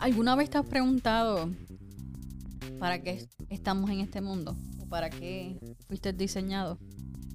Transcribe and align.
¿Alguna 0.00 0.34
vez 0.34 0.48
te 0.48 0.56
has 0.56 0.64
preguntado 0.64 1.50
para 2.78 3.02
qué 3.02 3.28
estamos 3.50 3.90
en 3.90 4.00
este 4.00 4.22
mundo? 4.22 4.56
¿O 4.80 4.86
para 4.86 5.10
qué 5.10 5.60
fuiste 5.88 6.14
diseñado? 6.14 6.78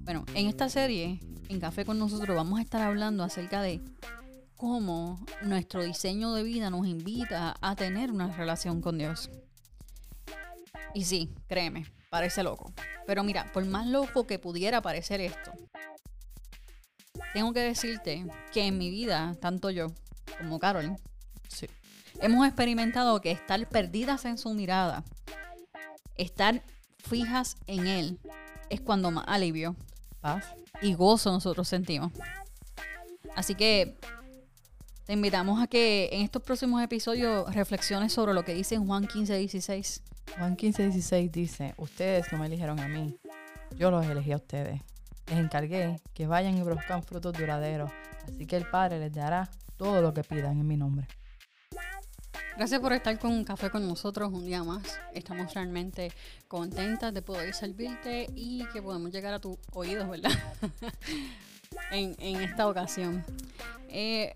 Bueno, 0.02 0.24
en 0.34 0.48
esta 0.48 0.68
serie, 0.68 1.20
en 1.48 1.60
Café 1.60 1.84
con 1.84 1.96
nosotros, 1.96 2.36
vamos 2.36 2.58
a 2.58 2.62
estar 2.62 2.82
hablando 2.82 3.22
acerca 3.22 3.62
de 3.62 3.80
cómo 4.56 5.24
nuestro 5.42 5.84
diseño 5.84 6.32
de 6.32 6.42
vida 6.42 6.68
nos 6.68 6.88
invita 6.88 7.54
a 7.60 7.76
tener 7.76 8.10
una 8.10 8.36
relación 8.36 8.80
con 8.80 8.98
Dios. 8.98 9.30
Y 10.92 11.04
sí, 11.04 11.32
créeme, 11.46 11.86
parece 12.10 12.42
loco. 12.42 12.72
Pero 13.06 13.22
mira, 13.22 13.52
por 13.52 13.64
más 13.64 13.86
loco 13.86 14.26
que 14.26 14.40
pudiera 14.40 14.82
parecer 14.82 15.20
esto, 15.20 15.52
tengo 17.32 17.52
que 17.52 17.60
decirte 17.60 18.26
que 18.52 18.66
en 18.66 18.76
mi 18.76 18.90
vida, 18.90 19.36
tanto 19.40 19.70
yo 19.70 19.86
como 20.40 20.58
Carol, 20.58 20.96
sí, 21.48 21.68
hemos 22.20 22.46
experimentado 22.46 23.20
que 23.20 23.30
estar 23.30 23.68
perdidas 23.68 24.24
en 24.24 24.38
su 24.38 24.52
mirada, 24.54 25.04
estar 26.16 26.62
fijas 26.98 27.56
en 27.66 27.86
Él, 27.86 28.18
es 28.70 28.80
cuando 28.80 29.10
más 29.10 29.24
alivio, 29.28 29.76
paz 30.20 30.44
y 30.82 30.94
gozo 30.94 31.32
nosotros 31.32 31.68
sentimos. 31.68 32.12
Así 33.34 33.54
que 33.54 33.96
te 35.04 35.12
invitamos 35.12 35.62
a 35.62 35.66
que 35.66 36.08
en 36.12 36.22
estos 36.22 36.42
próximos 36.42 36.82
episodios 36.82 37.54
reflexiones 37.54 38.12
sobre 38.12 38.34
lo 38.34 38.44
que 38.44 38.54
dice 38.54 38.76
Juan 38.78 39.06
15, 39.06 39.38
16. 39.38 40.02
Juan 40.38 40.56
15, 40.56 40.82
16 40.84 41.32
dice, 41.32 41.74
ustedes 41.76 42.32
no 42.32 42.38
me 42.38 42.46
eligieron 42.46 42.80
a 42.80 42.88
mí, 42.88 43.16
yo 43.76 43.90
los 43.90 44.04
elegí 44.06 44.32
a 44.32 44.36
ustedes. 44.36 44.80
Les 45.28 45.38
encargué 45.38 46.00
que 46.14 46.26
vayan 46.26 46.56
y 46.56 46.62
produzcan 46.62 47.02
frutos 47.02 47.32
duraderos, 47.32 47.90
así 48.26 48.46
que 48.46 48.56
el 48.56 48.68
Padre 48.68 48.98
les 48.98 49.12
dará 49.12 49.50
todo 49.76 50.00
lo 50.00 50.14
que 50.14 50.24
pidan 50.24 50.58
en 50.58 50.66
mi 50.66 50.76
nombre. 50.76 51.06
Gracias 52.56 52.80
por 52.80 52.94
estar 52.94 53.18
con 53.18 53.32
un 53.32 53.44
café 53.44 53.70
con 53.70 53.86
nosotros 53.86 54.32
un 54.32 54.46
día 54.46 54.64
más. 54.64 54.98
Estamos 55.12 55.52
realmente 55.52 56.10
contentas 56.48 57.12
de 57.12 57.20
poder 57.20 57.52
servirte 57.52 58.30
y 58.34 58.64
que 58.72 58.80
podamos 58.80 59.12
llegar 59.12 59.34
a 59.34 59.38
tus 59.38 59.58
oídos, 59.74 60.08
¿verdad? 60.08 60.32
en, 61.90 62.16
en, 62.18 62.40
esta 62.40 62.66
ocasión. 62.66 63.22
Eh, 63.90 64.34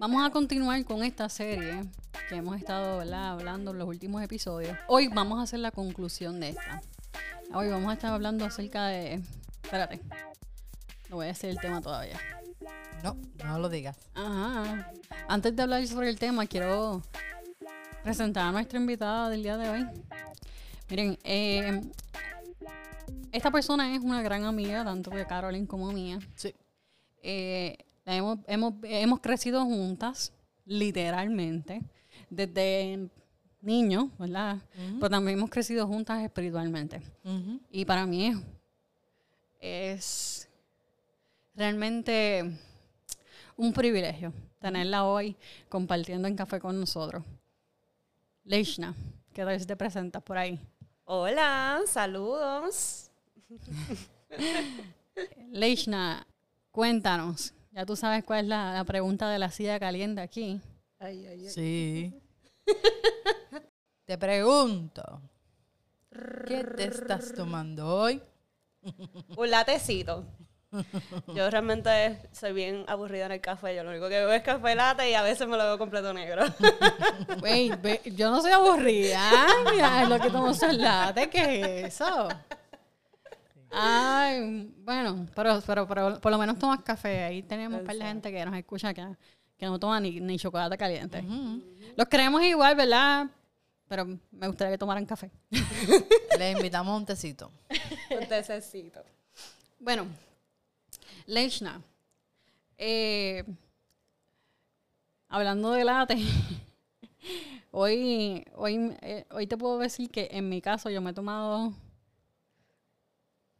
vamos 0.00 0.26
a 0.26 0.30
continuar 0.30 0.82
con 0.86 1.04
esta 1.04 1.28
serie 1.28 1.84
que 2.30 2.36
hemos 2.36 2.56
estado 2.56 3.00
hablando 3.00 3.72
en 3.72 3.78
los 3.78 3.86
últimos 3.86 4.22
episodios. 4.22 4.74
Hoy 4.88 5.08
vamos 5.08 5.38
a 5.38 5.42
hacer 5.42 5.58
la 5.58 5.72
conclusión 5.72 6.40
de 6.40 6.50
esta. 6.50 6.80
Hoy 7.52 7.68
vamos 7.68 7.90
a 7.90 7.94
estar 7.94 8.14
hablando 8.14 8.46
acerca 8.46 8.86
de... 8.86 9.20
Espérate. 9.62 10.00
No 11.10 11.16
voy 11.16 11.26
a 11.26 11.32
hacer 11.32 11.50
el 11.50 11.60
tema 11.60 11.82
todavía. 11.82 12.18
No, 13.02 13.16
no 13.44 13.58
lo 13.58 13.68
digas. 13.68 13.96
Ajá. 14.14 14.92
Antes 15.28 15.54
de 15.54 15.62
hablar 15.62 15.86
sobre 15.86 16.08
el 16.08 16.18
tema, 16.18 16.46
quiero 16.46 17.02
presentar 18.02 18.46
a 18.46 18.52
nuestra 18.52 18.78
invitada 18.78 19.30
del 19.30 19.42
día 19.42 19.56
de 19.56 19.68
hoy. 19.68 19.86
Miren, 20.88 21.18
eh, 21.24 21.80
esta 23.32 23.50
persona 23.50 23.94
es 23.94 24.00
una 24.00 24.22
gran 24.22 24.44
amiga, 24.44 24.84
tanto 24.84 25.10
de 25.10 25.26
Carolyn 25.26 25.66
como 25.66 25.92
mía. 25.92 26.18
Sí. 26.34 26.54
Eh, 27.22 27.76
hemos, 28.04 28.38
hemos, 28.46 28.74
hemos 28.84 29.20
crecido 29.20 29.64
juntas, 29.64 30.32
literalmente, 30.64 31.82
desde 32.30 33.08
niños, 33.60 34.06
¿verdad? 34.18 34.58
Pero 34.74 35.10
también 35.10 35.38
hemos 35.38 35.50
crecido 35.50 35.86
juntas 35.86 36.22
espiritualmente. 36.22 37.02
Y 37.70 37.84
para 37.84 38.06
mí 38.06 38.32
es 39.60 40.48
realmente 41.54 42.58
un 43.56 43.72
privilegio 43.72 44.32
tenerla 44.60 45.04
hoy 45.04 45.36
compartiendo 45.68 46.28
en 46.28 46.36
café 46.36 46.60
con 46.60 46.78
nosotros. 46.78 47.24
Leishna, 48.44 48.94
¿qué 49.32 49.44
tal 49.44 49.66
te 49.66 49.76
presentas 49.76 50.22
por 50.22 50.38
ahí? 50.38 50.60
Hola, 51.04 51.80
saludos. 51.86 53.10
Leishna, 55.50 56.26
cuéntanos. 56.70 57.52
Ya 57.72 57.84
tú 57.84 57.96
sabes 57.96 58.24
cuál 58.24 58.40
es 58.40 58.48
la, 58.48 58.84
pregunta 58.86 59.28
de 59.28 59.38
la 59.38 59.50
silla 59.50 59.78
caliente 59.78 60.20
aquí. 60.20 60.60
Sí. 61.48 62.14
te 64.04 64.16
pregunto, 64.16 65.20
¿qué 66.46 66.64
te 66.64 66.84
estás 66.84 67.34
tomando 67.34 67.86
hoy? 67.86 68.22
Un 69.36 69.50
latecito. 69.50 70.24
Yo 71.34 71.50
realmente 71.50 72.20
soy 72.32 72.52
bien 72.52 72.84
aburrida 72.88 73.26
en 73.26 73.32
el 73.32 73.40
café. 73.40 73.74
Yo 73.74 73.84
lo 73.84 73.90
único 73.90 74.08
que 74.08 74.20
bebo 74.20 74.32
es 74.32 74.42
café 74.42 74.74
latte 74.74 75.10
y 75.10 75.14
a 75.14 75.22
veces 75.22 75.46
me 75.46 75.56
lo 75.56 75.64
veo 75.64 75.78
completo 75.78 76.12
negro. 76.12 76.44
Wait, 77.42 78.04
yo 78.14 78.30
no 78.30 78.40
soy 78.42 78.52
aburrida. 78.52 79.46
Mira, 79.70 80.02
es 80.02 80.08
lo 80.08 80.20
que 80.20 80.30
tomo 80.30 80.50
es 80.50 80.62
latte. 80.76 81.28
¿Qué 81.30 81.80
es 81.80 81.94
eso? 81.94 82.28
Ay, 83.70 84.72
bueno, 84.78 85.26
pero, 85.34 85.60
pero, 85.66 86.20
por 86.20 86.32
lo 86.32 86.38
menos 86.38 86.58
tomas 86.58 86.82
café. 86.82 87.24
Ahí 87.24 87.42
tenemos 87.42 87.80
un 87.80 87.86
par 87.86 87.96
de 87.96 88.04
gente 88.04 88.32
que 88.32 88.44
nos 88.44 88.56
escucha 88.56 88.94
que, 88.94 89.06
que 89.56 89.66
no 89.66 89.78
toma 89.78 90.00
ni, 90.00 90.20
ni 90.20 90.38
chocolate 90.38 90.76
caliente. 90.76 91.22
Los 91.96 92.08
creemos 92.08 92.42
igual, 92.42 92.74
¿verdad? 92.74 93.26
Pero 93.88 94.04
me 94.32 94.46
gustaría 94.48 94.72
que 94.72 94.78
tomaran 94.78 95.06
café. 95.06 95.30
Le 96.38 96.50
invitamos 96.52 96.96
un 96.96 97.06
tecito. 97.06 97.52
un 98.10 98.26
tececito. 98.26 99.02
Bueno, 99.78 100.06
Leichna, 101.26 101.82
eh, 102.78 103.44
hablando 105.28 105.72
de 105.72 105.84
late, 105.84 106.16
hoy, 107.70 108.44
hoy, 108.54 108.96
eh, 109.02 109.26
hoy 109.30 109.46
te 109.46 109.56
puedo 109.56 109.78
decir 109.78 110.10
que 110.10 110.28
en 110.30 110.48
mi 110.48 110.60
caso 110.60 110.90
yo 110.90 111.00
me 111.00 111.10
he 111.10 111.14
tomado 111.14 111.72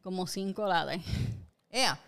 como 0.03 0.27
cinco 0.27 0.67
lates. 0.67 1.03
Yeah. 1.71 1.99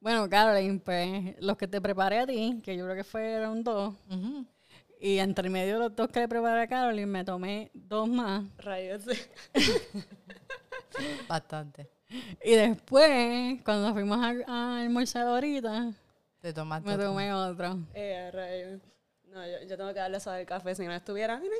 Bueno, 0.00 0.28
Caroline, 0.28 0.80
pues 0.80 1.34
los 1.40 1.56
que 1.56 1.66
te 1.66 1.80
preparé 1.80 2.18
a 2.18 2.26
ti, 2.26 2.60
que 2.62 2.76
yo 2.76 2.84
creo 2.84 2.96
que 2.96 3.04
fueron 3.04 3.64
dos, 3.64 3.94
y 5.00 5.18
entre 5.18 5.48
medio 5.48 5.74
de 5.74 5.78
los 5.78 5.96
dos 5.96 6.08
que 6.08 6.20
le 6.20 6.28
preparé 6.28 6.62
a 6.62 6.66
Caroline, 6.66 7.06
me 7.06 7.24
tomé 7.24 7.70
dos 7.72 8.08
más. 8.08 8.44
Rayos. 8.58 9.04
Bastante. 11.28 11.93
Y 12.44 12.54
después, 12.54 13.60
cuando 13.64 13.92
fuimos 13.92 14.18
a, 14.46 14.80
almorzar 14.80 15.26
ahorita, 15.26 15.92
Te 16.40 16.52
tomaste 16.52 16.88
me 16.88 17.02
tomé 17.02 17.32
otro. 17.32 17.78
Eh, 17.94 18.78
no, 19.34 19.40
yo, 19.68 19.76
tengo 19.76 19.92
que 19.92 19.98
darle 19.98 20.18
eso 20.18 20.30
al 20.30 20.46
café, 20.46 20.76
si 20.76 20.86
no 20.86 20.92
estuviera... 20.92 21.40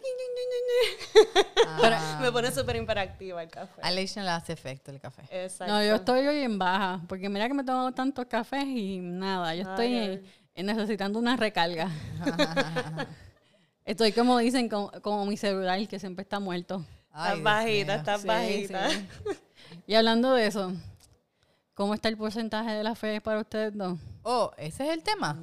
Ah. 1.66 2.18
me 2.20 2.30
pone 2.30 2.52
súper 2.52 2.76
imperactiva 2.76 3.42
el 3.42 3.50
café. 3.50 3.80
A 3.82 3.90
Leisha 3.90 4.22
le 4.22 4.30
hace 4.30 4.52
efecto 4.52 4.90
el 4.90 5.00
café. 5.00 5.22
Exacto. 5.30 5.72
No, 5.72 5.82
yo 5.82 5.96
estoy 5.96 6.26
hoy 6.26 6.38
en 6.38 6.58
baja, 6.58 7.00
porque 7.08 7.28
mira 7.28 7.48
que 7.48 7.54
me 7.54 7.64
tomo 7.64 7.92
tantos 7.92 8.26
cafés 8.26 8.64
y 8.64 8.98
nada, 8.98 9.54
yo 9.54 9.62
estoy 9.62 10.22
necesitando 10.54 11.18
una 11.18 11.36
recarga. 11.36 11.90
estoy 13.84 14.12
como 14.12 14.38
dicen, 14.38 14.68
como, 14.68 15.26
mi 15.26 15.36
celular 15.36 15.86
que 15.88 15.98
siempre 15.98 16.22
está 16.22 16.38
muerto. 16.38 16.84
estás 17.08 17.42
bajita, 17.42 17.94
estás 17.96 18.24
bajita. 18.24 18.88
Y 19.86 19.94
hablando 19.94 20.34
de 20.34 20.46
eso, 20.46 20.72
¿cómo 21.74 21.94
está 21.94 22.08
el 22.08 22.16
porcentaje 22.16 22.72
de 22.72 22.82
la 22.82 22.94
fe 22.94 23.20
para 23.20 23.40
ustedes 23.40 23.76
dos? 23.76 23.98
Oh, 24.22 24.50
ese 24.56 24.84
es 24.84 24.90
el 24.90 25.02
tema. 25.02 25.38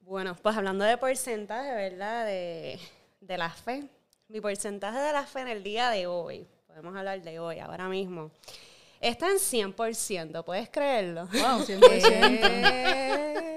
Bueno, 0.00 0.36
pues 0.36 0.56
hablando 0.56 0.84
de 0.84 0.98
porcentaje, 0.98 1.74
¿verdad? 1.74 2.26
De, 2.26 2.78
de 3.20 3.38
la 3.38 3.48
fe. 3.48 3.88
Mi 4.28 4.40
porcentaje 4.40 4.98
de 4.98 5.12
la 5.12 5.24
fe 5.24 5.40
en 5.40 5.48
el 5.48 5.62
día 5.62 5.88
de 5.88 6.06
hoy, 6.06 6.46
podemos 6.66 6.94
hablar 6.94 7.22
de 7.22 7.38
hoy, 7.38 7.58
ahora 7.58 7.88
mismo, 7.88 8.30
está 9.00 9.30
en 9.30 9.36
100%, 9.36 10.44
¿puedes 10.44 10.68
creerlo? 10.68 11.26
Wow, 11.26 11.60
100%. 11.66 13.51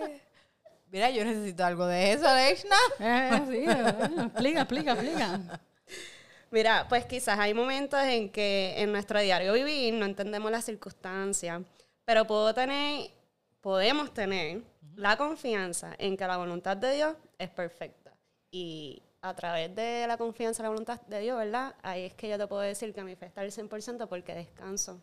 Mira, 0.95 1.09
yo 1.09 1.25
necesito 1.25 1.65
algo 1.65 1.86
de 1.88 2.13
eso, 2.13 2.24
Leishna. 2.33 2.77
Eh, 3.00 3.42
sí, 3.50 3.65
eh, 3.69 4.24
explica, 4.27 4.62
explica, 4.62 4.94
explica. 4.94 5.42
Mira, 6.51 6.86
pues 6.88 7.06
quizás 7.06 7.38
hay 7.38 7.53
momentos 7.53 8.00
en 8.00 8.30
que 8.30 8.75
en 8.77 8.94
nuestro 8.94 9.19
diario 9.19 9.51
vivir 9.51 9.94
no 9.94 10.06
entendemos 10.06 10.50
las 10.50 10.63
circunstancias, 10.63 11.62
pero 12.06 12.25
puedo 12.25 12.53
tener, 12.53 13.12
podemos 13.59 14.13
tener 14.13 14.62
la 14.95 15.18
confianza 15.18 15.94
en 15.97 16.15
que 16.15 16.25
la 16.25 16.38
voluntad 16.38 16.77
de 16.77 16.94
Dios 16.94 17.18
es 17.39 17.50
perfecta. 17.50 18.13
Y 18.50 19.03
a 19.19 19.33
través 19.33 19.75
de 19.75 20.06
la 20.07 20.15
confianza 20.15 20.62
en 20.62 20.63
la 20.63 20.69
voluntad 20.69 21.01
de 21.01 21.19
Dios, 21.19 21.38
¿verdad? 21.38 21.75
Ahí 21.83 22.06
es 22.06 22.13
que 22.13 22.30
yo 22.30 22.38
te 22.38 22.48
puedo 22.48 22.62
decir 22.62 22.94
que 22.94 23.03
mi 23.03 23.18
fe 23.18 23.25
está 23.25 23.41
al 23.41 23.51
100% 23.51 24.07
porque 24.07 24.33
descanso 24.33 25.01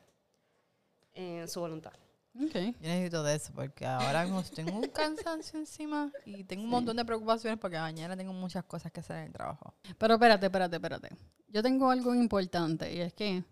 en 1.12 1.46
su 1.48 1.60
voluntad. 1.60 1.92
Okay. 2.34 2.72
Yo 2.80 2.88
necesito 2.88 3.22
de 3.22 3.34
eso 3.34 3.52
porque 3.54 3.84
ahora 3.84 4.26
tengo 4.54 4.78
un 4.78 4.88
cansancio 4.88 5.58
encima 5.58 6.10
y 6.24 6.44
tengo 6.44 6.64
un 6.64 6.70
montón 6.70 6.96
de 6.96 7.04
preocupaciones 7.04 7.58
porque 7.58 7.78
mañana 7.78 8.16
tengo 8.16 8.32
muchas 8.32 8.64
cosas 8.64 8.90
que 8.90 9.00
hacer 9.00 9.16
en 9.18 9.24
el 9.24 9.32
trabajo. 9.32 9.74
Pero 9.98 10.14
espérate, 10.14 10.46
espérate, 10.46 10.76
espérate. 10.76 11.08
Yo 11.48 11.62
tengo 11.62 11.90
algo 11.90 12.14
importante 12.14 12.92
y 12.92 13.00
es 13.00 13.12
que 13.12 13.44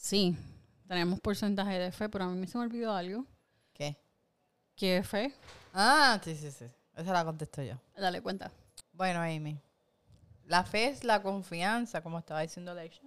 Sí, 0.00 0.34
tenemos 0.88 1.20
porcentaje 1.20 1.78
de 1.78 1.92
fe, 1.92 2.08
pero 2.08 2.24
a 2.24 2.28
mí 2.28 2.46
se 2.46 2.56
me 2.56 2.64
olvidó 2.64 2.94
algo. 2.94 3.26
¿Qué? 3.74 3.98
¿Qué 4.74 4.96
es 4.96 5.06
fe? 5.06 5.34
Ah, 5.74 6.18
sí, 6.24 6.34
sí, 6.34 6.50
sí. 6.50 6.64
Esa 6.96 7.12
la 7.12 7.22
contesto 7.22 7.62
yo. 7.62 7.74
Dale 7.94 8.22
cuenta. 8.22 8.50
Bueno, 8.94 9.20
Amy. 9.20 9.60
La 10.46 10.64
fe 10.64 10.88
es 10.88 11.04
la 11.04 11.22
confianza, 11.22 12.02
como 12.02 12.18
estaba 12.18 12.40
diciendo 12.40 12.74
Leisha, 12.74 13.02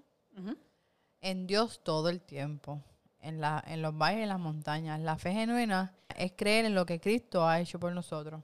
en 1.19 1.47
Dios 1.47 1.83
todo 1.83 2.09
el 2.09 2.21
tiempo. 2.21 2.79
En, 3.23 3.41
la, 3.41 3.63
en 3.65 3.81
los 3.81 3.97
valles 3.97 4.19
y 4.19 4.23
en 4.23 4.29
las 4.29 4.39
montañas. 4.39 4.99
La 4.99 5.17
fe 5.17 5.33
genuina 5.33 5.95
es 6.15 6.33
creer 6.35 6.65
en 6.65 6.75
lo 6.75 6.85
que 6.85 6.99
Cristo 6.99 7.47
ha 7.47 7.59
hecho 7.59 7.79
por 7.79 7.91
nosotros. 7.93 8.43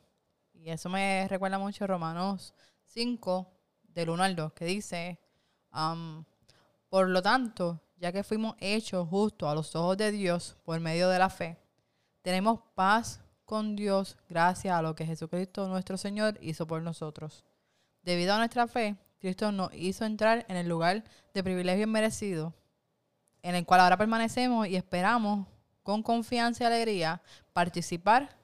Y 0.54 0.70
eso 0.70 0.90
me 0.90 1.28
recuerda 1.28 1.60
mucho 1.60 1.84
a 1.84 1.88
Romanos 1.88 2.54
5, 2.86 3.48
del 3.84 4.10
1 4.10 4.24
al 4.24 4.36
2, 4.36 4.54
que 4.54 4.66
dice, 4.66 5.20
am, 5.72 6.26
por 6.90 7.08
lo 7.08 7.22
tanto, 7.22 7.82
ya 7.98 8.12
que 8.12 8.24
fuimos 8.24 8.56
hechos 8.60 9.08
justos 9.08 9.50
a 9.50 9.56
los 9.56 9.76
ojos 9.76 9.98
de 9.98 10.12
Dios 10.12 10.58
por 10.64 10.80
medio 10.80 11.10
de 11.10 11.20
la 11.20 11.30
fe, 11.30 11.58
tenemos 12.22 12.60
paz 12.76 13.22
con 13.46 13.76
Dios 13.76 14.18
gracias 14.28 14.76
a 14.76 14.82
lo 14.82 14.96
que 14.96 15.06
Jesucristo 15.06 15.68
nuestro 15.68 15.98
Señor 15.98 16.38
hizo 16.42 16.68
por 16.68 16.82
nosotros. 16.82 17.46
Debido 18.02 18.34
a 18.34 18.38
nuestra 18.38 18.68
fe, 18.68 18.96
Cristo 19.20 19.52
nos 19.52 19.74
hizo 19.74 20.06
entrar 20.06 20.46
en 20.50 20.56
el 20.56 20.68
lugar 20.68 21.04
de 21.34 21.44
privilegio 21.44 21.88
merecido, 21.88 22.54
en 23.42 23.56
el 23.56 23.66
cual 23.66 23.82
ahora 23.82 23.98
permanecemos 23.98 24.68
y 24.68 24.76
esperamos 24.76 25.48
con 25.84 26.04
confianza 26.04 26.64
y 26.64 26.68
alegría 26.68 27.22
participar 27.54 28.36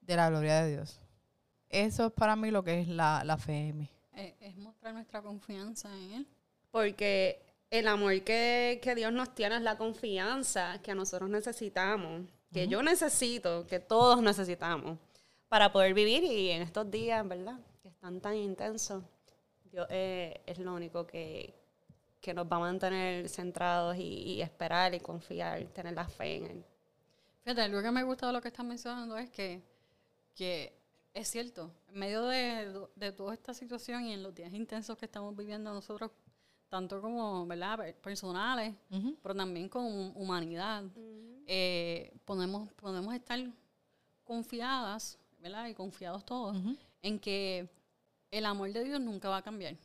de 0.00 0.16
la 0.16 0.28
gloria 0.28 0.62
de 0.62 0.72
Dios. 0.72 1.00
Eso 1.68 2.06
es 2.06 2.12
para 2.12 2.36
mí 2.36 2.50
lo 2.50 2.62
que 2.62 2.80
es 2.80 2.88
la, 2.88 3.22
la 3.24 3.36
fe 3.36 3.68
en 3.68 3.78
mí. 3.78 3.90
Es 4.12 4.56
mostrar 4.56 4.94
nuestra 4.94 5.22
confianza 5.22 5.88
en 5.96 6.12
Él. 6.12 6.26
Porque 6.70 7.42
el 7.70 7.88
amor 7.88 8.22
que, 8.22 8.78
que 8.82 8.94
Dios 8.94 9.12
nos 9.12 9.34
tiene 9.34 9.56
es 9.56 9.62
la 9.62 9.76
confianza 9.76 10.80
que 10.82 10.94
nosotros 10.94 11.28
necesitamos, 11.30 12.22
que 12.52 12.68
yo 12.68 12.82
necesito, 12.82 13.66
que 13.66 13.80
todos 13.80 14.22
necesitamos 14.22 14.98
para 15.48 15.72
poder 15.72 15.94
vivir 15.94 16.22
y 16.24 16.50
en 16.50 16.62
estos 16.62 16.90
días, 16.90 17.26
¿verdad? 17.26 17.58
Que 17.82 17.88
están 17.88 18.20
tan 18.20 18.36
intensos, 18.36 19.02
Dios 19.64 19.86
eh, 19.90 20.40
es 20.46 20.58
lo 20.58 20.74
único 20.74 21.06
que, 21.06 21.54
que 22.24 22.32
nos 22.32 22.46
va 22.46 22.56
a 22.56 22.60
mantener 22.60 23.28
centrados 23.28 23.96
y, 23.98 24.00
y 24.32 24.40
esperar 24.40 24.94
y 24.94 25.00
confiar, 25.00 25.62
tener 25.74 25.92
la 25.92 26.08
fe 26.08 26.36
en 26.36 26.46
Él. 26.46 26.64
Fíjate, 27.42 27.60
algo 27.60 27.82
que 27.82 27.90
me 27.90 28.02
gusta 28.02 28.26
de 28.28 28.32
lo 28.32 28.40
que 28.40 28.48
estás 28.48 28.64
mencionando 28.64 29.18
es 29.18 29.28
que, 29.28 29.60
que 30.34 30.72
es 31.12 31.28
cierto, 31.28 31.70
en 31.88 31.98
medio 31.98 32.22
de, 32.24 32.86
de 32.96 33.12
toda 33.12 33.34
esta 33.34 33.52
situación 33.52 34.06
y 34.06 34.14
en 34.14 34.22
los 34.22 34.34
días 34.34 34.54
intensos 34.54 34.96
que 34.96 35.04
estamos 35.04 35.36
viviendo 35.36 35.70
nosotros, 35.74 36.10
tanto 36.70 37.02
como 37.02 37.46
¿verdad? 37.46 37.76
Per- 37.76 37.94
personales, 38.00 38.74
Ujú. 38.90 39.18
pero 39.22 39.34
también 39.34 39.68
como 39.68 40.08
humanidad, 40.12 40.82
eh, 41.46 42.10
podemos, 42.24 42.72
podemos 42.72 43.14
estar 43.14 43.38
confiadas, 44.24 45.18
¿verdad? 45.40 45.66
Y 45.68 45.74
confiados 45.74 46.24
todos, 46.24 46.56
en 47.02 47.20
que 47.20 47.68
el 48.30 48.46
amor 48.46 48.72
de 48.72 48.82
Dios 48.82 48.98
nunca 48.98 49.28
va 49.28 49.36
a 49.36 49.42
cambiar. 49.42 49.76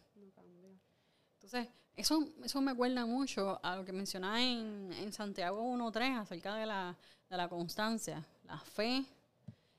Entonces, 1.35 1.68
eso, 2.00 2.30
eso 2.44 2.62
me 2.62 2.72
acuerda 2.72 3.06
mucho 3.06 3.60
a 3.62 3.75
lo 3.75 3.84
que 3.84 3.92
mencionaba 3.92 4.42
en, 4.42 4.92
en 4.94 5.12
Santiago 5.12 5.62
1.3 5.62 6.19
acerca 6.19 6.56
de 6.56 6.66
la, 6.66 6.96
de 7.30 7.38
la 7.38 7.50
constancia. 7.50 8.25
La 8.46 8.57
fe 8.57 9.06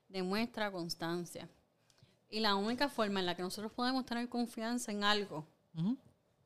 demuestra 0.08 0.70
constancia. 0.70 1.48
Y 2.28 2.40
la 2.40 2.56
única 2.56 2.88
forma 2.88 3.20
en 3.20 3.26
la 3.26 3.34
que 3.34 3.42
nosotros 3.42 3.72
podemos 3.72 4.04
tener 4.04 4.28
confianza 4.28 4.92
en 4.92 5.02
algo 5.02 5.46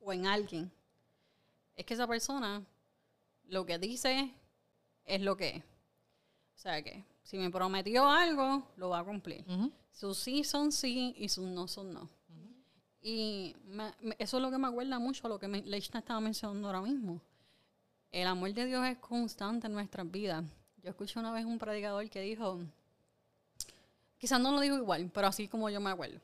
o 0.00 0.12
en 0.12 0.26
alguien 0.26 0.70
es 1.74 1.84
que 1.84 1.94
esa 1.94 2.06
persona 2.06 2.64
lo 3.46 3.66
que 3.66 3.78
dice 3.78 4.32
es 5.04 5.20
lo 5.20 5.36
que 5.36 5.56
es. 5.56 5.64
O 6.54 6.58
sea 6.58 6.82
que 6.82 7.04
si 7.24 7.36
me 7.36 7.50
prometió 7.50 8.08
algo, 8.08 8.66
lo 8.76 8.90
va 8.90 9.00
a 9.00 9.04
cumplir. 9.04 9.44
Sus 9.90 10.18
sí 10.18 10.44
son 10.44 10.70
sí 10.70 11.14
y 11.18 11.28
sus 11.28 11.46
no 11.46 11.66
son 11.66 11.92
no. 11.92 12.08
Y 13.06 13.54
me- 13.66 13.92
me- 14.00 14.16
eso 14.18 14.38
es 14.38 14.42
lo 14.42 14.50
que 14.50 14.56
me 14.56 14.66
acuerda 14.66 14.98
mucho 14.98 15.26
a 15.26 15.28
lo 15.28 15.38
que 15.38 15.46
me, 15.46 15.60
Leishna 15.62 16.00
estaba 16.00 16.20
mencionando 16.20 16.68
ahora 16.68 16.80
mismo. 16.80 17.20
El 18.10 18.26
amor 18.26 18.54
de 18.54 18.64
Dios 18.64 18.82
es 18.86 18.96
constante 18.96 19.66
en 19.66 19.74
nuestras 19.74 20.10
vidas. 20.10 20.42
Yo 20.82 20.88
escuché 20.88 21.18
una 21.20 21.30
vez 21.30 21.44
un 21.44 21.58
predicador 21.58 22.08
que 22.08 22.20
dijo, 22.22 22.60
quizás 24.18 24.40
no 24.40 24.52
lo 24.52 24.60
dijo 24.60 24.76
igual, 24.76 25.10
pero 25.12 25.26
así 25.26 25.48
como 25.48 25.68
yo 25.68 25.80
me 25.80 25.90
acuerdo, 25.90 26.18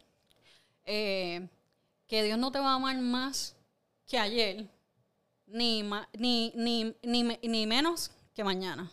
eh, 0.87 1.47
que 2.07 2.23
Dios 2.23 2.39
no 2.39 2.51
te 2.51 2.59
va 2.59 2.73
a 2.73 2.75
amar 2.77 2.97
más 2.99 3.55
que 4.07 4.19
ayer, 4.19 4.67
ni, 5.47 5.83
ma- 5.83 6.09
ni, 6.15 6.51
ni, 6.57 6.95
ni, 7.03 7.23
ni 7.25 7.67
menos 7.67 8.11
que 8.35 8.43
mañana. 8.43 8.91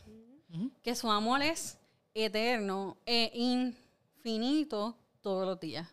Que 0.83 0.93
su 0.93 1.09
amor 1.09 1.41
es 1.41 1.77
eterno 2.13 2.97
e 3.05 3.31
infinito 3.33 4.97
todos 5.21 5.45
los 5.45 5.57
días. 5.59 5.87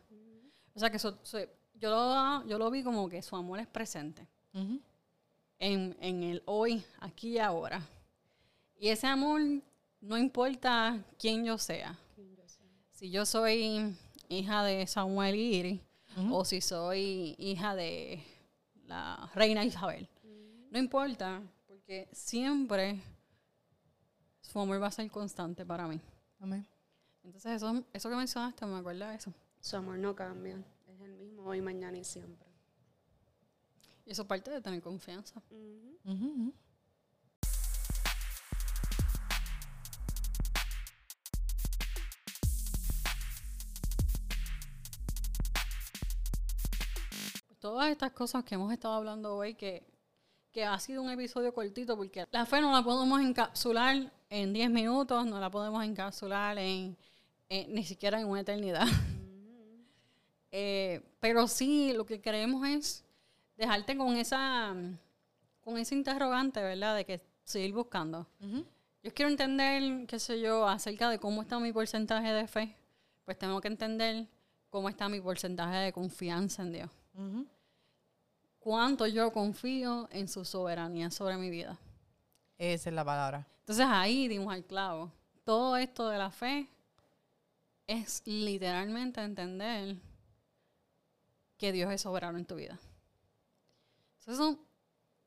O 0.74 0.80
sea 0.80 0.90
que 0.90 0.96
eso- 0.96 1.18
eso- 1.22 1.38
yo, 1.74 1.90
lo, 1.90 2.46
yo 2.46 2.58
lo 2.58 2.70
vi 2.70 2.82
como 2.82 3.08
que 3.08 3.22
su 3.22 3.36
amor 3.36 3.60
es 3.60 3.66
presente 3.66 4.26
en, 5.58 5.96
en 6.00 6.22
el 6.22 6.42
hoy, 6.46 6.84
aquí 7.00 7.32
y 7.32 7.38
ahora. 7.38 7.82
Y 8.78 8.88
ese 8.88 9.06
amor 9.06 9.40
no 10.00 10.18
importa 10.18 11.02
quién 11.18 11.44
yo 11.44 11.58
sea. 11.58 11.98
Si 12.90 13.10
yo 13.10 13.26
soy 13.26 13.96
hija 14.28 14.62
de 14.64 14.86
Samuel 14.86 15.34
Iri 15.34 15.80
o 16.30 16.44
si 16.44 16.60
soy 16.60 17.34
hija 17.38 17.74
de 17.74 18.22
la 18.86 19.30
reina 19.34 19.64
Isabel. 19.64 20.08
No 20.70 20.78
importa, 20.78 21.42
porque 21.66 22.08
siempre 22.12 23.00
su 24.40 24.58
amor 24.58 24.82
va 24.82 24.88
a 24.88 24.92
ser 24.92 25.10
constante 25.10 25.64
para 25.64 25.86
mí. 25.86 26.00
Amén. 26.40 26.66
Entonces 27.22 27.52
eso, 27.52 27.84
eso 27.92 28.10
que 28.10 28.16
mencionaste 28.16 28.66
me 28.66 28.78
acuerda 28.78 29.10
de 29.10 29.16
eso. 29.16 29.32
Su 29.60 29.76
amor 29.76 29.98
no 29.98 30.14
cambia, 30.14 30.62
es 30.94 31.00
el 31.00 31.14
mismo 31.16 31.42
hoy, 31.44 31.60
mañana 31.60 31.98
y 31.98 32.04
siempre. 32.04 32.46
Y 34.06 34.10
eso 34.12 34.22
es 34.22 34.28
parte 34.28 34.50
de 34.50 34.60
tener 34.60 34.80
confianza. 34.82 35.42
Ujú, 35.50 36.02
ujú. 36.04 36.54
todas 47.60 47.90
estas 47.90 48.12
cosas 48.12 48.44
que 48.44 48.54
hemos 48.54 48.72
estado 48.72 48.94
hablando 48.94 49.36
hoy, 49.36 49.54
que, 49.54 49.86
que 50.52 50.64
ha 50.64 50.78
sido 50.78 51.02
un 51.02 51.10
episodio 51.10 51.52
cortito, 51.54 51.96
porque 51.96 52.26
la 52.30 52.44
fe 52.46 52.60
no 52.60 52.70
la 52.72 52.82
podemos 52.82 53.20
encapsular 53.20 54.12
en 54.30 54.52
10 54.52 54.70
minutos, 54.70 55.26
no 55.26 55.40
la 55.40 55.50
podemos 55.50 55.82
encapsular 55.84 56.58
en, 56.58 56.96
en- 57.48 57.74
ni 57.74 57.84
siquiera 57.84 58.20
en 58.20 58.28
una 58.28 58.40
eternidad. 58.40 58.86
Eh, 60.56 61.00
pero 61.18 61.48
sí, 61.48 61.92
lo 61.92 62.06
que 62.06 62.20
queremos 62.20 62.64
es 62.64 63.04
dejarte 63.56 63.96
con 63.96 64.16
esa, 64.16 64.72
con 65.60 65.78
ese 65.78 65.96
interrogante, 65.96 66.62
¿verdad? 66.62 66.94
De 66.94 67.04
que 67.04 67.20
seguir 67.42 67.72
buscando. 67.72 68.28
Yo 69.02 69.12
quiero 69.12 69.32
entender, 69.32 70.06
qué 70.06 70.20
sé 70.20 70.40
yo, 70.40 70.68
acerca 70.68 71.10
de 71.10 71.18
cómo 71.18 71.42
está 71.42 71.58
mi 71.58 71.72
porcentaje 71.72 72.32
de 72.32 72.46
fe. 72.46 72.76
Pues 73.24 73.36
tengo 73.36 73.60
que 73.60 73.66
entender 73.66 74.28
cómo 74.70 74.88
está 74.88 75.08
mi 75.08 75.20
porcentaje 75.20 75.76
de 75.78 75.92
confianza 75.92 76.62
en 76.62 76.72
Dios. 76.72 76.90
Cuánto 78.60 79.08
yo 79.08 79.32
confío 79.32 80.08
en 80.12 80.28
su 80.28 80.44
soberanía 80.44 81.10
sobre 81.10 81.36
mi 81.36 81.50
vida. 81.50 81.76
Esa 82.58 82.90
es 82.90 82.94
la 82.94 83.04
palabra. 83.04 83.44
Entonces 83.58 83.86
ahí 83.88 84.28
dimos 84.28 84.54
al 84.54 84.64
clavo. 84.64 85.10
Todo 85.42 85.76
esto 85.76 86.08
de 86.08 86.18
la 86.18 86.30
fe 86.30 86.68
es 87.88 88.22
literalmente 88.24 89.20
entender 89.20 89.96
que 91.56 91.72
Dios 91.72 91.92
es 91.92 92.02
soberano 92.02 92.38
en 92.38 92.44
tu 92.44 92.56
vida. 92.56 92.78
Entonces 94.20 94.58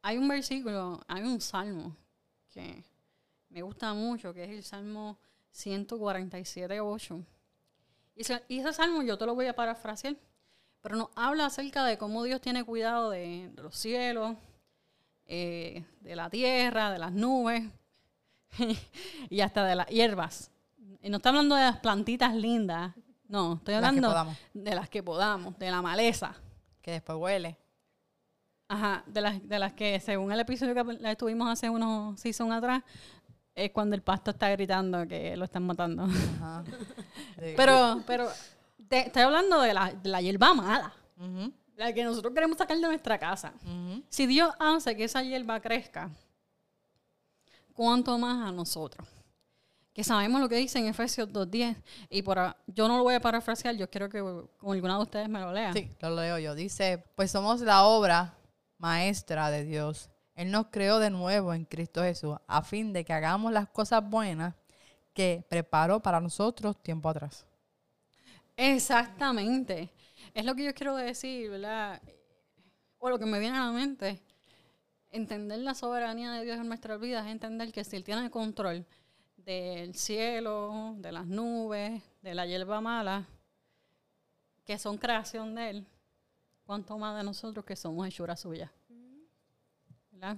hay 0.02 0.18
un 0.18 0.28
versículo, 0.28 1.02
hay 1.08 1.24
un 1.24 1.42
salmo 1.42 1.96
que 2.54 2.84
me 3.50 3.62
gusta 3.62 3.94
mucho, 3.94 4.34
que 4.34 4.44
es 4.44 4.50
el 4.50 4.64
Salmo 4.64 5.18
147, 5.52 6.80
8. 6.80 7.26
Y 8.16 8.22
ese, 8.22 8.44
y 8.48 8.62
salmo 8.74 9.04
yo 9.04 9.18
te 9.18 9.26
lo 9.26 9.36
voy 9.36 9.48
a 9.48 9.56
parafrasear, 9.56 10.16
pero 10.82 10.96
nos 10.96 11.10
habla 11.16 11.46
acerca 11.46 11.86
de 11.86 11.98
cómo 11.98 12.24
Dios 12.24 12.42
tiene 12.42 12.64
cuidado 12.64 13.10
de, 13.10 13.50
de 13.54 13.62
los 13.62 13.76
cielos, 13.76 14.36
eh, 15.26 15.84
de 16.00 16.16
la 16.16 16.30
tierra, 16.30 16.92
de 16.92 17.00
las 17.00 17.12
nubes 17.12 17.64
y 19.30 19.42
hasta 19.42 19.66
de 19.66 19.76
las 19.76 19.88
hierbas. 19.88 20.52
Y 21.02 21.10
no 21.10 21.18
está 21.18 21.30
hablando 21.30 21.56
de 21.56 21.64
las 21.64 21.80
plantitas 21.80 22.34
lindas, 22.36 22.96
no, 23.28 23.56
estoy 23.56 23.76
hablando 23.76 24.36
de 24.54 24.76
las 24.76 24.90
que 24.90 25.04
podamos, 25.04 25.58
de 25.58 25.70
la 25.72 25.82
maleza. 25.82 26.36
Que 26.82 26.92
después 26.92 27.18
huele. 27.18 27.58
Ajá, 28.70 29.04
de 29.06 29.22
las, 29.22 29.48
de 29.48 29.60
las 29.60 29.74
que 29.74 30.00
según 30.00 30.32
el 30.32 30.40
episodio 30.40 30.74
que 30.74 31.10
estuvimos 31.10 31.50
hace 31.50 31.70
unos 31.70 32.20
season 32.20 32.52
atrás, 32.52 32.84
es 33.56 33.72
cuando 33.72 33.96
el 33.96 34.02
pasto 34.02 34.32
está 34.32 34.50
gritando 34.50 35.08
que 35.08 35.36
lo 35.36 35.46
están 35.46 35.66
matando. 35.66 36.04
Ajá. 36.04 36.64
Pero, 37.56 38.02
pero 38.08 38.28
te, 38.90 39.06
estoy 39.06 39.22
hablando 39.22 39.62
de 39.62 39.72
la, 39.72 39.94
de 39.94 40.10
la 40.10 40.22
hierba 40.22 40.56
mala, 40.56 40.92
la 41.76 41.94
que 41.94 42.04
nosotros 42.04 42.34
queremos 42.34 42.58
sacar 42.58 42.76
de 42.76 42.88
nuestra 42.88 43.20
casa. 43.20 43.54
Si 44.10 44.26
Dios 44.26 44.52
hace 44.60 44.96
que 44.96 45.04
esa 45.04 45.22
hierba 45.22 45.60
crezca 45.60 46.10
cuánto 47.74 48.18
más 48.18 48.48
a 48.48 48.52
nosotros. 48.52 49.08
Que 49.98 50.04
sabemos 50.04 50.40
lo 50.40 50.48
que 50.48 50.58
dice 50.58 50.78
en 50.78 50.86
Efesios 50.86 51.28
2.10. 51.30 51.76
Y 52.12 52.22
por 52.22 52.56
yo 52.68 52.88
no 52.88 52.98
lo 52.98 53.04
voy 53.04 53.16
a 53.16 53.20
parafrasear, 53.20 53.76
yo 53.78 53.90
quiero 53.90 54.08
que 54.08 54.20
con 54.20 54.76
alguna 54.76 54.96
de 54.96 55.02
ustedes 55.02 55.28
me 55.28 55.40
lo 55.40 55.52
lea. 55.52 55.74
Sí, 55.74 55.90
lo 56.02 56.16
leo 56.16 56.38
yo. 56.38 56.54
Dice, 56.54 57.04
pues 57.16 57.32
somos 57.32 57.62
la 57.62 57.84
obra 57.84 58.38
maestra 58.78 59.50
de 59.50 59.66
Dios. 59.66 60.12
Él 60.36 60.52
nos 60.52 60.68
creó 60.68 61.00
de 61.00 61.10
nuevo 61.10 61.52
en 61.52 61.66
Cristo 61.66 62.04
Jesús 62.04 62.38
a 62.46 62.62
fin 62.62 62.94
de 62.94 63.04
que 63.04 63.12
hagamos 63.12 63.52
las 63.52 63.70
cosas 63.70 64.08
buenas 64.08 64.54
que 65.14 65.44
preparó 65.50 66.00
para 66.00 66.22
nosotros 66.22 66.80
tiempo 66.84 67.10
atrás. 67.10 67.48
Exactamente. 68.56 69.92
Es 70.36 70.46
lo 70.46 70.54
que 70.54 70.66
yo 70.66 70.76
quiero 70.76 70.96
decir, 70.96 71.50
¿verdad? 71.50 72.00
O 73.00 73.10
lo 73.10 73.18
que 73.18 73.26
me 73.26 73.40
viene 73.40 73.58
a 73.58 73.66
la 73.66 73.72
mente. 73.72 74.22
Entender 75.10 75.58
la 75.58 75.74
soberanía 75.74 76.34
de 76.34 76.46
Dios 76.46 76.60
en 76.60 76.68
nuestras 76.68 77.00
vidas 77.00 77.26
es 77.26 77.32
entender 77.32 77.72
que 77.72 77.84
si 77.84 77.96
Él 77.96 78.04
tiene 78.04 78.26
el 78.26 78.30
control 78.30 78.86
del 79.48 79.96
cielo, 79.96 80.96
de 80.98 81.10
las 81.14 81.26
nubes, 81.26 82.04
de 82.22 82.36
la 82.36 82.46
hierba 82.46 82.82
mala, 82.82 83.26
que 84.66 84.78
son 84.78 84.98
creación 84.98 85.56
de 85.56 85.70
Él, 85.70 85.88
cuánto 86.66 86.98
más 86.98 87.16
de 87.18 87.24
nosotros 87.24 87.64
que 87.64 87.78
somos 87.78 88.06
hechura 88.06 88.36
suya. 88.36 88.70
¿Verdad? 90.12 90.36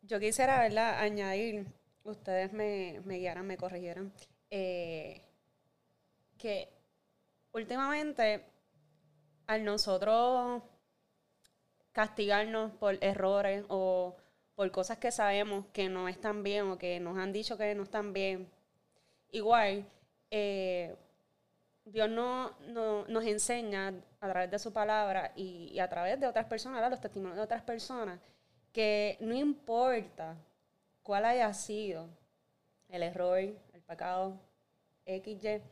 Yo 0.00 0.18
quisiera, 0.18 0.58
¿verdad? 0.60 1.00
Añadir, 1.00 1.66
ustedes 2.02 2.54
me, 2.54 3.02
me 3.04 3.18
guiaran, 3.18 3.46
me 3.46 3.58
corrigieran, 3.58 4.10
eh, 4.48 5.20
que 6.38 6.70
últimamente 7.52 8.42
al 9.46 9.66
nosotros 9.66 10.62
castigarnos 11.92 12.72
por 12.72 12.96
errores 13.04 13.66
o 13.68 14.16
por 14.56 14.70
cosas 14.72 14.98
que 14.98 15.12
sabemos 15.12 15.66
que 15.72 15.88
no 15.88 16.08
están 16.08 16.42
bien 16.42 16.70
o 16.70 16.78
que 16.78 17.00
nos 17.00 17.18
han 17.18 17.32
dicho 17.32 17.58
que 17.58 17.74
no 17.76 17.84
están 17.84 18.12
bien, 18.14 18.50
igual 19.32 19.86
eh, 20.30 20.96
Dios 21.84 22.08
no, 22.10 22.52
no- 22.68 23.06
nos 23.08 23.24
enseña 23.24 23.94
a 24.20 24.28
través 24.28 24.50
de 24.50 24.58
su 24.58 24.72
palabra 24.72 25.32
y, 25.36 25.78
a 25.78 25.88
través 25.88 26.20
de 26.20 26.26
otras 26.26 26.46
personas, 26.46 26.76
¿verdad? 26.78 26.90
los 26.92 27.00
testimonios 27.00 27.36
de 27.36 27.42
otras 27.44 27.62
personas, 27.62 28.20
que 28.72 29.16
no 29.20 29.34
importa 29.34 30.36
cuál 31.02 31.24
haya 31.26 31.52
sido 31.54 32.08
el 32.88 33.02
error, 33.02 33.38
el 33.38 33.82
pecado, 33.86 34.38
XY, 35.06 35.62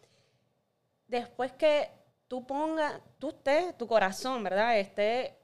después 1.09 1.53
que 1.53 1.91
tú 2.29 2.47
pongas, 2.47 3.01
tú 3.19 3.31
estés, 3.31 3.77
tu 3.79 3.87
corazón, 3.87 4.45
¿verdad? 4.45 4.79
Esté 4.79 5.37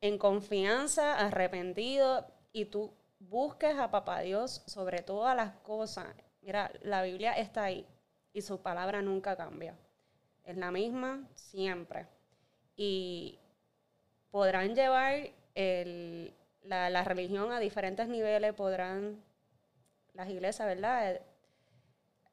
en 0.00 0.18
confianza, 0.18 1.18
arrepentido 1.18 2.26
y 2.52 2.66
tú 2.66 2.92
busques 3.20 3.76
a 3.78 3.90
Papá 3.90 4.20
Dios 4.20 4.62
sobre 4.66 5.02
todas 5.02 5.36
las 5.36 5.52
cosas. 5.58 6.06
Mira, 6.42 6.70
la 6.82 7.02
Biblia 7.02 7.32
está 7.34 7.64
ahí 7.64 7.86
y 8.32 8.42
su 8.42 8.62
palabra 8.62 9.02
nunca 9.02 9.36
cambia. 9.36 9.74
Es 10.44 10.56
la 10.56 10.70
misma 10.70 11.28
siempre. 11.34 12.06
Y 12.76 13.38
podrán 14.30 14.74
llevar 14.74 15.30
el- 15.54 16.34
la, 16.62 16.90
la 16.90 17.04
religión 17.04 17.52
a 17.52 17.60
diferentes 17.60 18.08
niveles, 18.08 18.54
podrán 18.54 19.22
las 20.14 20.28
iglesias, 20.30 20.68
¿verdad? 20.68 21.12
Eh, 21.12 21.22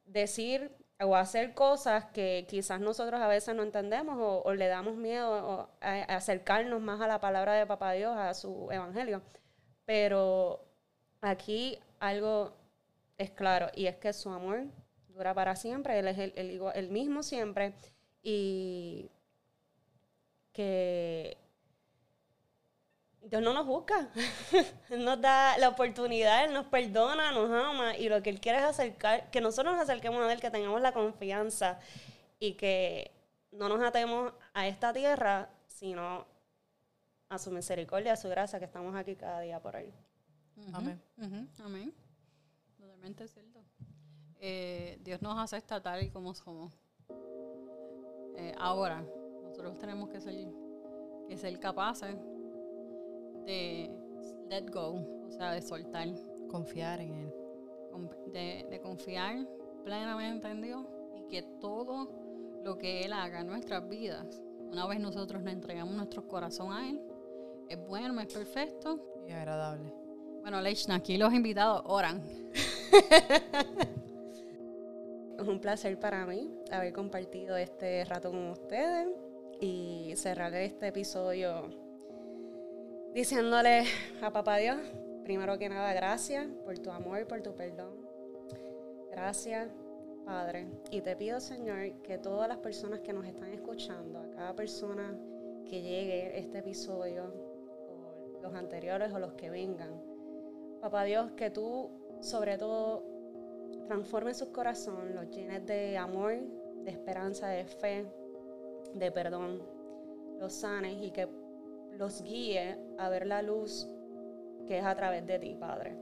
Decir 0.06 0.72
o 1.02 1.16
hacer 1.16 1.54
cosas 1.54 2.06
que 2.06 2.46
quizás 2.50 2.80
nosotros 2.80 3.22
a 3.22 3.28
veces 3.28 3.54
no 3.56 3.62
entendemos 3.64 4.18
o, 4.20 4.54
le 4.54 4.68
damos 4.68 4.96
miedo 4.96 5.70
a 5.82 5.92
acercarnos 6.16 6.82
más 6.82 7.00
a 7.02 7.08
la 7.08 7.20
palabra 7.20 7.54
de 7.54 7.66
Papá 7.68 7.92
Dios, 7.92 8.16
a 8.18 8.34
su 8.34 8.70
evangelio. 8.72 9.22
Pero 9.88 10.60
aquí 11.22 11.80
algo 12.02 12.52
es 13.18 13.32
claro 13.32 13.70
y 13.74 13.88
es 13.88 13.96
que 13.96 14.12
su 14.12 14.30
amor 14.30 14.66
dura 15.08 15.34
para 15.34 15.56
siempre, 15.56 15.98
Él 15.98 16.10
es 16.10 16.18
el, 16.76 16.90
mismo 16.90 17.24
siempre 17.24 17.74
y 18.22 19.10
que 20.52 21.38
Dios 23.22 23.42
no 23.42 23.54
nos 23.54 23.66
busca, 23.66 24.10
nos 24.90 25.22
da 25.22 25.58
la 25.58 25.70
oportunidad, 25.70 26.44
Él 26.44 26.54
nos 26.54 26.66
perdona, 26.66 27.32
nos 27.32 27.50
ama 27.50 27.96
y 27.96 28.10
lo 28.10 28.22
que 28.22 28.30
Él 28.30 28.42
quiere 28.42 28.58
es 28.58 28.66
acercar, 28.66 29.32
que 29.32 29.40
nosotros 29.40 29.74
nos 29.74 29.84
acerquemos 29.84 30.22
a 30.22 30.34
Él, 30.34 30.42
que 30.42 30.52
tengamos 30.52 30.82
la 30.82 30.92
confianza 30.92 31.80
y 32.40 32.56
que 32.56 33.12
no 33.54 33.70
nos 33.70 33.82
atemos 33.82 34.34
a 34.54 34.68
esta 34.68 34.92
tierra, 34.92 35.48
sino 35.68 36.26
a 37.30 37.38
su 37.38 37.52
misericordia, 37.52 38.14
a 38.14 38.18
su 38.18 38.30
gracia, 38.30 38.60
que 38.60 38.66
estamos 38.66 38.96
aquí 38.96 39.16
cada 39.16 39.42
día 39.42 39.60
por 39.62 39.76
Él. 39.76 39.94
Ujú, 40.58 40.70
Amén. 40.74 41.02
ujú, 41.18 41.64
amén. 41.64 41.94
Totalmente 42.78 43.28
cierto. 43.28 43.60
Eh, 44.40 44.98
Dios 45.04 45.22
nos 45.22 45.38
acepta 45.38 45.82
tal 45.82 46.04
y 46.04 46.10
como 46.10 46.34
somos. 46.34 46.74
Eh, 48.38 48.54
ahora, 48.58 49.04
nosotros 49.44 49.78
tenemos 49.78 50.10
que 50.10 50.22
ser, 50.22 50.36
que 51.28 51.38
ser 51.38 51.60
capaces 51.60 52.16
de 53.46 53.90
let 54.50 54.70
go, 54.72 55.26
o 55.26 55.32
sea, 55.32 55.52
de 55.52 55.62
soltar, 55.62 56.08
Confiar 56.50 57.02
en 57.02 57.14
Él. 57.14 57.34
de, 58.32 58.66
de 58.70 58.80
confiar 58.80 59.46
plenamente 59.84 60.48
en 60.50 60.62
Dios 60.62 60.86
y 61.16 61.28
que 61.28 61.42
todo 61.60 62.10
lo 62.64 62.78
que 62.78 63.04
Él 63.04 63.12
haga 63.14 63.42
en 63.42 63.48
nuestras 63.48 63.88
vidas, 63.90 64.42
una 64.72 64.86
vez 64.88 65.00
nosotros 65.00 65.42
le 65.44 65.52
entregamos 65.52 65.94
nuestro 65.96 66.28
corazón 66.28 66.72
a 66.72 66.88
Él, 66.90 67.02
es 67.70 67.88
bueno, 67.88 68.20
es 68.22 68.34
perfecto 68.34 69.00
Y 69.28 69.32
agradable. 69.32 69.94
Bueno, 70.42 70.62
Leichna, 70.62 70.96
aquí 70.96 71.18
los 71.18 71.34
invitados 71.34 71.84
oran. 71.86 72.22
Es 75.38 75.42
un 75.48 75.60
placer 75.60 76.00
para 76.00 76.26
mí 76.26 76.50
haber 76.72 76.94
compartido 76.94 77.58
este 77.58 78.06
rato 78.06 78.32
con 78.32 78.52
ustedes 78.52 79.10
y 79.60 80.14
cerrar 80.16 80.54
este 80.54 80.88
episodio 80.88 81.70
diciéndole 83.14 83.84
a 84.22 84.32
Papá 84.32 84.58
Dios, 84.58 84.78
primero 85.24 85.58
que 85.58 85.68
nada, 85.68 85.92
gracias 85.94 86.48
por 86.64 86.78
tu 86.80 86.92
amor, 86.92 87.28
por 87.28 87.42
tu 87.42 87.56
perdón. 87.56 87.96
Gracias, 89.12 89.68
Padre. 90.26 90.68
Y 90.92 91.02
te 91.02 91.16
pido, 91.16 91.40
Señor, 91.40 92.02
que 92.04 92.20
todas 92.20 92.48
las 92.48 92.60
personas 92.60 93.00
que 93.00 93.14
nos 93.14 93.26
están 93.26 93.52
escuchando, 93.52 94.20
a 94.20 94.30
cada 94.30 94.56
persona 94.56 95.18
que 95.66 95.82
llegue 95.82 96.38
este 96.40 96.60
episodio, 96.60 97.47
los 98.48 98.56
anteriores 98.56 99.14
o 99.14 99.20
los 99.20 99.34
que 99.34 99.50
vengan, 99.50 100.02
Papá 100.82 101.04
Dios, 101.04 101.32
que 101.32 101.50
tú, 101.50 101.90
sobre 102.22 102.58
todo, 102.58 103.04
transformes 103.88 104.38
su 104.38 104.52
corazón, 104.52 105.16
los 105.16 105.30
llenes 105.32 105.66
de 105.66 105.98
amor, 105.98 106.34
de 106.84 106.92
esperanza, 106.92 107.48
de 107.48 107.66
fe, 107.66 108.06
de 108.94 109.12
perdón, 109.12 109.62
los 110.40 110.54
sanes 110.54 111.02
y 111.02 111.12
que 111.12 111.28
los 111.98 112.22
guíe 112.22 112.78
a 112.98 113.10
ver 113.10 113.26
la 113.26 113.42
luz 113.42 113.88
que 114.68 114.78
es 114.78 114.86
a 114.86 114.96
través 114.96 115.26
de 115.26 115.40
ti, 115.40 115.56
Padre. 115.60 115.98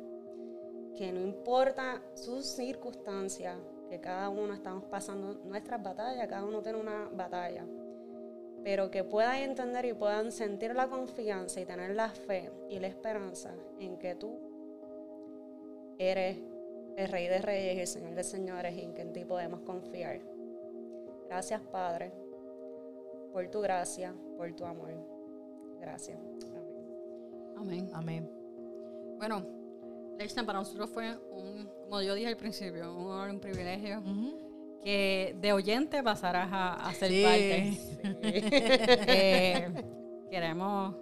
Que 0.96 1.12
no 1.12 1.22
importa 1.22 2.02
sus 2.14 2.46
circunstancias, 2.46 3.58
que 3.90 4.00
cada 4.02 4.30
uno 4.30 4.54
estamos 4.54 4.84
pasando 4.86 5.36
nuestras 5.46 5.82
batallas, 5.82 6.28
cada 6.28 6.44
uno 6.44 6.62
tiene 6.62 6.80
una 6.80 7.10
batalla, 7.14 7.66
pero 8.66 8.90
que 8.90 9.04
puedan 9.04 9.36
entender 9.36 9.86
y 9.86 9.94
puedan 9.94 10.32
sentir 10.32 10.74
la 10.74 10.88
confianza 10.88 11.62
y 11.62 11.66
tener 11.66 11.94
la 11.94 12.10
fe 12.10 12.52
y 12.68 12.80
la 12.80 12.88
esperanza 12.88 13.54
en 13.80 14.00
que 14.00 14.16
tú 14.16 14.40
eres 16.00 16.40
el 16.98 17.08
Rey 17.10 17.28
de 17.28 17.44
Reyes 17.44 17.76
y 17.76 17.80
el 17.82 17.88
Señor 17.88 18.16
de 18.16 18.24
Señores 18.24 18.76
y 18.76 18.82
en 18.82 18.96
que 18.96 19.04
en 19.04 19.14
ti 19.14 19.24
podemos 19.24 19.62
confiar. 19.62 20.20
Gracias, 21.28 21.62
Padre, 21.62 22.12
por 23.32 23.48
tu 23.52 23.62
gracia, 23.62 24.16
por 24.36 24.52
tu 24.54 24.66
amor. 24.66 24.96
Gracias. 25.80 26.18
Amén. 26.56 27.54
Amén. 27.56 27.90
Amén. 27.94 28.32
Bueno, 29.20 29.46
Leichna, 30.18 30.44
para 30.44 30.58
nosotros 30.58 30.90
fue 30.90 31.16
un, 31.32 31.70
como 31.84 32.02
yo 32.02 32.16
dije 32.16 32.30
al 32.30 32.38
principio, 32.38 32.96
un 32.96 33.12
honor, 33.12 33.30
un 33.30 33.40
privilegio. 33.40 34.00
Ujú. 34.00 34.45
Que 34.86 35.36
de 35.42 35.52
oyente 35.52 36.02
pasarás 36.04 36.48
a, 36.52 36.74
a 36.88 36.94
ser 36.94 37.10
Sí. 37.10 37.24
parte. 37.24 37.78
Eh, 39.08 39.68
queremos 40.30 40.96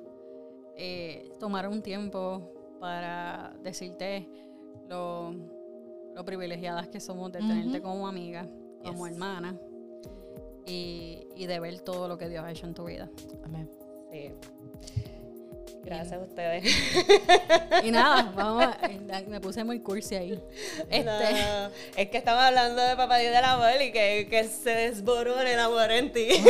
eh, 0.77 1.29
tomar 1.39 1.67
un 1.67 1.81
tiempo 1.81 2.77
para 2.79 3.53
decirte 3.61 4.27
lo, 4.87 5.33
lo 6.15 6.23
privilegiadas 6.25 6.87
que 6.87 6.99
somos 7.01 7.31
de 7.33 7.39
tenerte 7.39 7.81
como 7.81 8.07
amiga, 8.07 8.47
como 8.83 9.05
Yes. 9.05 9.13
hermana 9.15 9.59
y, 10.65 11.27
y 11.35 11.45
de 11.45 11.59
ver 11.59 11.81
todo 11.81 12.07
lo 12.07 12.17
que 12.17 12.29
Dios 12.29 12.43
ha 12.45 12.51
hecho 12.51 12.65
en 12.67 12.73
tu 12.73 12.85
vida. 12.85 13.09
Amén. 13.43 13.69
Sí. 14.11 14.31
Gracias 15.83 16.13
a 16.13 16.19
ustedes. 16.23 16.63
Y 17.83 17.91
nada, 17.91 18.31
vamos 18.35 18.63
a- 18.63 18.77
me 19.27 19.41
puse 19.41 19.63
muy 19.65 19.79
cursi 19.81 20.15
ahí. 20.15 20.41
Este, 20.89 21.03
No, 21.03 21.19
es 21.97 22.09
que 22.09 22.17
estamos 22.17 22.41
hablando 22.41 22.81
de 22.81 22.95
papá 22.95 23.17
Dios 23.17 23.33
del 23.33 23.43
amor 23.43 23.81
y 23.81 23.91
que, 23.91 24.27
que 24.29 24.45
se 24.45 24.69
desborone 24.69 25.53
el 25.53 25.59
amor 25.59 25.91
en 25.91 26.13
ti. 26.13 26.27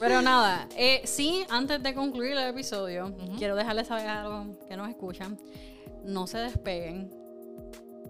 Pero 0.00 0.22
nada, 0.22 0.68
eh, 0.76 1.02
sí, 1.04 1.44
antes 1.50 1.82
de 1.82 1.94
concluir 1.94 2.32
el 2.32 2.48
episodio, 2.48 3.14
quiero 3.38 3.54
dejarles 3.56 3.88
saber 3.88 4.08
algo 4.08 4.46
que 4.68 4.76
nos 4.76 4.88
escuchan. 4.88 5.38
No 6.04 6.26
se 6.26 6.38
despeguen. 6.38 7.10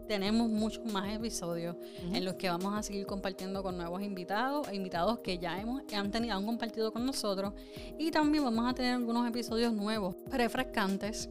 Tenemos 0.06 0.48
muchos 0.50 0.84
más 0.92 1.12
episodios 1.14 1.76
en 2.12 2.24
los 2.24 2.34
que 2.34 2.48
vamos 2.48 2.74
a 2.74 2.82
seguir 2.82 3.06
compartiendo 3.06 3.62
con 3.62 3.76
nuevos 3.76 4.02
invitados, 4.02 4.68
e 4.68 4.76
invitados 4.76 5.20
que 5.20 5.38
ya 5.38 5.58
hemos, 5.60 5.82
han, 5.94 6.10
tenido, 6.10 6.36
han 6.36 6.44
compartido 6.44 6.92
con 6.92 7.06
nosotros. 7.06 7.52
Y 7.98 8.10
también 8.10 8.44
vamos 8.44 8.70
a 8.70 8.74
tener 8.74 8.94
algunos 8.94 9.26
episodios 9.28 9.72
nuevos, 9.72 10.16
refrescantes, 10.30 11.30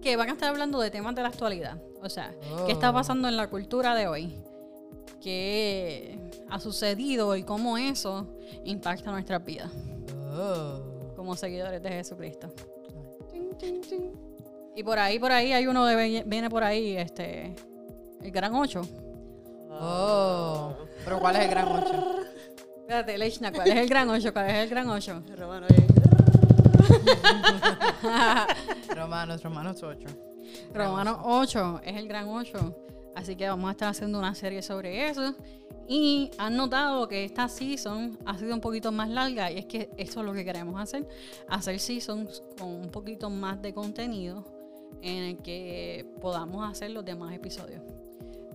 que 0.00 0.16
van 0.16 0.28
a 0.28 0.32
estar 0.32 0.50
hablando 0.50 0.78
de 0.80 0.90
temas 0.90 1.14
de 1.16 1.22
la 1.22 1.28
actualidad. 1.28 1.82
O 2.02 2.08
sea, 2.08 2.32
qué 2.66 2.72
está 2.72 2.90
Oh. 2.90 2.94
pasando 2.94 3.26
en 3.28 3.36
la 3.36 3.48
cultura 3.50 3.94
de 3.96 4.06
hoy. 4.06 4.34
¿Qué 5.20 6.16
ha 6.48 6.60
sucedido 6.60 7.34
y 7.34 7.42
cómo 7.42 7.76
eso 7.76 8.28
impacta 8.64 9.10
nuestras 9.10 9.44
vidas 9.44 9.72
Oh. 10.32 11.12
como 11.16 11.34
seguidores 11.34 11.82
de 11.82 11.88
Jesucristo. 11.88 12.48
Y 14.76 14.82
por 14.84 14.98
ahí, 14.98 15.18
por 15.18 15.32
ahí 15.32 15.52
hay 15.52 15.66
uno 15.66 15.84
de 15.86 16.22
viene 16.24 16.48
por 16.48 16.62
ahí, 16.62 16.96
este, 16.96 17.54
el 18.22 18.30
gran 18.30 18.54
8. 18.54 18.82
Oh. 19.70 20.74
Pero 21.04 21.20
¿cuál 21.20 21.36
es 21.36 21.44
el 21.44 21.50
gran 21.50 21.68
8? 21.68 21.84
Espérate, 22.80 23.18
Leichna, 23.18 23.52
¿cuál 23.52 23.68
es 23.68 23.76
el 23.76 23.88
gran 23.88 24.08
8? 24.08 24.32
¿Cuál 24.32 24.50
es 24.50 24.54
el 24.54 24.68
gran 24.68 24.88
8? 24.88 25.22
Romano, 25.36 25.66
Romanos, 28.94 29.42
Romanos 29.42 29.82
8. 29.82 30.08
Romano 30.72 31.20
8 31.24 31.80
es 31.84 31.96
el 31.96 32.08
gran 32.08 32.28
8. 32.28 32.84
Así 33.14 33.36
que 33.36 33.48
vamos 33.48 33.68
a 33.68 33.72
estar 33.72 33.88
haciendo 33.88 34.18
una 34.18 34.34
serie 34.34 34.62
sobre 34.62 35.08
eso. 35.08 35.34
Y 35.88 36.30
han 36.38 36.56
notado 36.56 37.08
que 37.08 37.24
esta 37.24 37.48
season 37.48 38.18
ha 38.26 38.38
sido 38.38 38.54
un 38.54 38.60
poquito 38.60 38.92
más 38.92 39.08
larga 39.08 39.50
y 39.50 39.58
es 39.58 39.64
que 39.64 39.90
eso 39.96 40.20
es 40.20 40.26
lo 40.26 40.32
que 40.34 40.44
queremos 40.44 40.80
hacer. 40.80 41.08
Hacer 41.48 41.80
seasons 41.80 42.42
con 42.58 42.68
un 42.68 42.90
poquito 42.90 43.30
más 43.30 43.60
de 43.62 43.72
contenido 43.72 44.44
en 45.02 45.24
el 45.24 45.38
que 45.38 46.06
podamos 46.20 46.68
hacer 46.70 46.90
los 46.90 47.04
demás 47.04 47.34
episodios. 47.34 47.82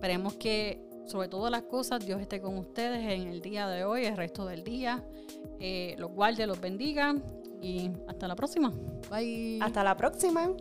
Esperemos 0.04 0.34
que 0.34 0.86
sobre 1.06 1.28
todas 1.28 1.50
las 1.50 1.62
cosas 1.62 2.04
Dios 2.04 2.20
esté 2.20 2.38
con 2.38 2.58
ustedes 2.58 3.10
en 3.10 3.26
el 3.26 3.40
día 3.40 3.66
de 3.68 3.86
hoy, 3.86 4.04
el 4.04 4.18
resto 4.18 4.44
del 4.44 4.62
día. 4.62 5.02
Eh, 5.58 5.94
los 5.96 6.10
guarde, 6.10 6.46
los 6.46 6.60
bendiga 6.60 7.14
y 7.62 7.90
hasta 8.06 8.28
la 8.28 8.36
próxima. 8.36 8.70
Bye. 9.10 9.60
Hasta 9.62 9.82
la 9.82 9.96
próxima. 9.96 10.54